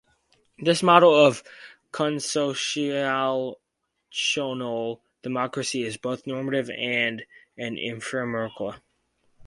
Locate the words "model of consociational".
0.81-3.55